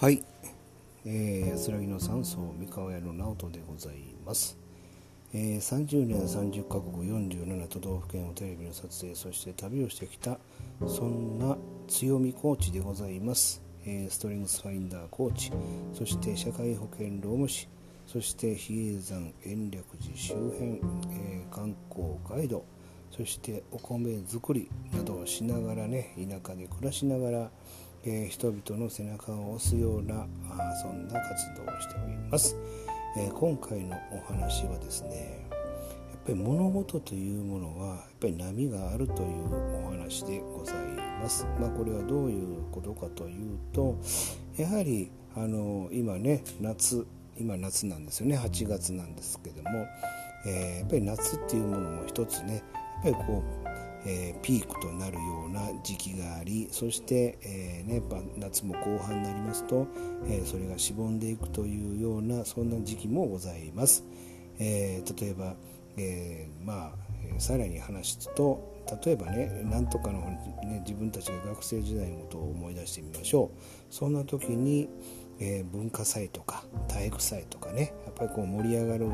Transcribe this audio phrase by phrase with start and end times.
[0.00, 0.22] はい、
[1.04, 4.56] えー、安らぎの山荘三河屋の直人でございます、
[5.34, 10.38] えー、30年30カ国47都道府県をテレビの撮影そして旅をしてきた
[10.86, 11.54] そんな
[11.86, 15.52] 強みコーチでございます、えー、ストリングスファインダーコーチ。
[15.92, 17.68] そして社会保険労務士。
[18.06, 20.80] そして比叡山延暦寺周辺、
[21.12, 22.64] えー、観光ガイド。
[23.10, 27.50] そしてお米作りなどをしながらね田舎で暮らしながら
[28.04, 32.56] えー、人々の背中を押すようなあそんな活動をしております、
[33.16, 35.46] えー、今回のお話はですね
[36.10, 40.76] やっぱり物事というものはやっぱり波があるというお話でござい
[41.22, 43.98] ます、まあ、これはどういうことかというと
[44.56, 47.06] やはりあの今ね夏
[47.40, 48.36] 今夏なんですよね。
[48.36, 49.86] 8月なんですけども、
[50.46, 52.62] えー、やっぱり夏っていうものも一つね
[53.02, 53.69] やっぱりこう
[54.06, 58.02] えー、ピークとなるような時期がありそして、えーね、
[58.36, 59.86] 夏も後半になりますと、
[60.26, 64.04] えー、それがしぼんでいくというようなそんな時期もございます。
[64.58, 65.54] えー、例えば、
[65.96, 68.70] えー、まあさらに話すと
[69.04, 74.88] 例えばねなんとかの、ね、自分たちが学生時代のことを思い出してみましょうそんな時に、
[75.38, 79.06] えー、文化祭とか体育祭とかねやっぱりこう盛り上がる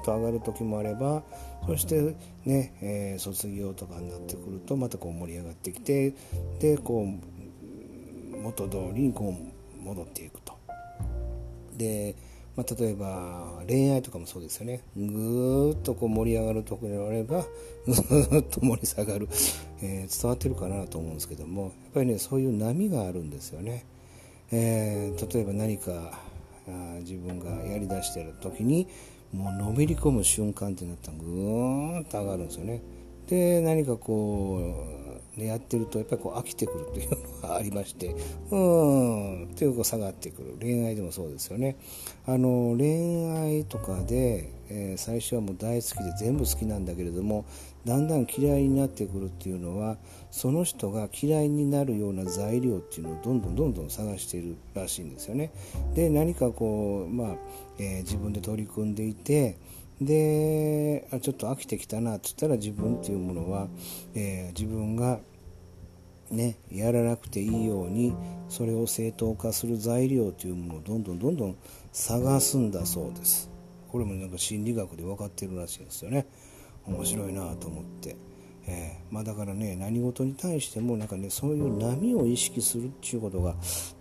[0.00, 1.22] うーっと上がる時もあれば
[1.66, 6.14] そしてね、えー、卒業とかになってくるとまたこう盛り上がってきて
[6.58, 9.34] でこう元通りにこ
[9.78, 10.58] う戻っていくと。
[11.76, 12.14] で
[12.56, 17.44] まあ、例えば恋愛とかもそうですよねぐーっとこう盛り上がるところにあれば
[17.86, 19.28] ぐっと盛り下がる、
[19.80, 23.86] えー、伝わってるかなと思うんですけどもやっぱりねそういう波があるんですよね。
[24.52, 26.18] えー、例えば何か
[27.00, 28.88] 自分がやりだしてる時に
[29.32, 32.82] もうのめり込む瞬間ってなったらぐーんと上がるんですよね。
[33.28, 34.74] で何かこ
[35.36, 38.08] う、ね、やってるとやっぱりこう飽きてくるというのがありまして
[38.50, 41.76] うーんっていうこう下がってくる恋愛でもそうですよね。
[42.26, 47.44] あの恋愛とかで、えー、最初はもう大好きで全部好きなんだけれども
[47.84, 49.96] だんだん嫌いになってくるっていうのは
[50.30, 55.52] その人が嫌いになるような材料っていうのをどんどんどんどん探しているらしいんですよね。
[55.94, 57.36] で何かこう、まあ
[57.78, 59.58] えー、自分で取り組んでいて
[60.00, 63.68] であちょっと飽きてきたなって言ったら自分っていうものは、
[64.14, 65.20] えー、自分が
[66.30, 68.14] ね、やらなくていいように
[68.48, 71.56] それを正当化する材料というものをどんどんどんどん
[71.92, 73.49] 探すんだそうです
[73.90, 76.26] これもなんか心理学で分かってるらしいんですよね。
[76.86, 78.16] 面白いなと思って、
[79.20, 83.54] まあ、だからね何事に対してもなんかねそういう波を意識するっていうことが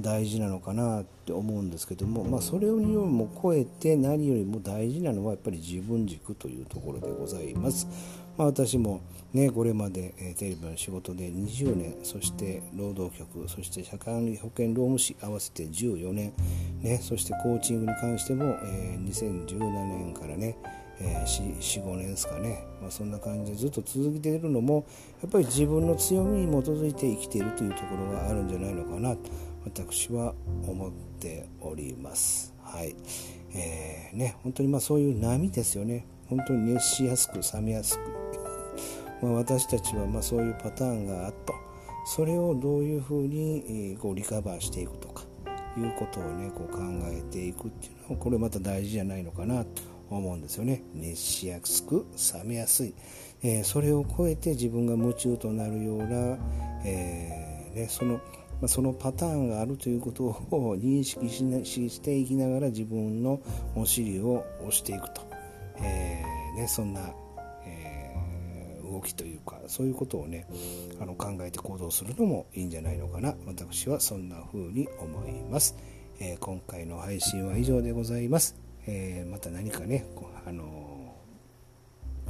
[0.00, 7.86] 大事なのかなって思うんですけども、まあ、それよりも超えて何よりも大事なのはやっぱり自分軸というところでございます。
[8.36, 9.02] まあ、私も、
[9.32, 16.32] ね、これまで、えテレビの仕事で20年そして労働局そして社会保険労務士合わせて14年、
[16.82, 20.56] ね、そしてコーチングに関しても、えー、2017年からね
[21.00, 24.86] えー、45年ですかね、まあ、そんな感じでずっと続けているのも
[25.22, 29.30] やっぱり自分の強みに基づいて生きているというところがあるんじゃないのかなと
[29.64, 30.34] 私は
[30.66, 32.54] 思っております。
[32.62, 32.94] はい。
[33.54, 36.06] えーね、本当にまあそういう波ですよね。
[36.28, 38.02] 本当に熱しやすく冷めやすく、
[39.24, 41.54] まあ、私たちはまあそういうパターンがあっと。
[42.04, 45.24] それをどういうふうにこうリカバーしていくとか
[45.76, 49.82] いうことをねこう考えていくっていうのはこれまた大事じゃないのかなと
[50.16, 50.82] 思うんですよね。
[50.94, 52.94] 熱しやすく冷めやすい、
[53.42, 56.38] えー、それを超えて自分が夢中となるような、
[56.84, 58.20] えー、ね、その
[58.66, 60.34] そのパターンがあるということを
[60.78, 63.40] 認識しなしていきながら自分の
[63.76, 65.22] お尻を押していくと、
[65.82, 67.14] えー、ね、そんな、
[67.66, 68.14] え
[68.84, 70.46] 動きというかそういうことをね
[71.00, 73.34] あの考えて行動するのもいいんじゃないのかな。
[73.46, 75.74] 私はそんな風に思います、
[76.20, 78.63] え今回の配信は以上でございます。
[78.86, 80.06] えー、また何かね、
[80.46, 81.14] あの、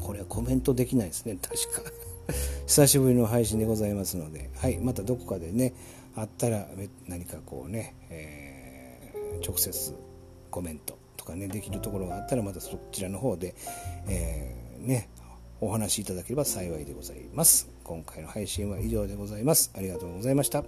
[0.00, 1.90] これはコメントできないですね、確か。
[2.66, 5.74] 久しぶりの配信でございますので、はい、またどこかでね、
[6.14, 6.68] あったら
[7.06, 9.94] 何かこうね、えー、直接
[10.50, 13.54] コメントとかね、できるところがあったら、またそちらの方で、
[14.08, 15.08] えー、ね、
[15.60, 17.68] お話しいただければ幸いでございます。
[17.84, 19.70] 今回の配信は以上でございます。
[19.74, 20.64] ありがとうございました。